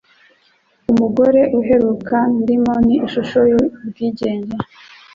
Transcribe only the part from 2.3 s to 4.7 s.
ndimo ni Ishusho y'Ubwigenge.